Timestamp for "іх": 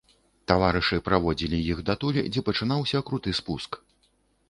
1.75-1.85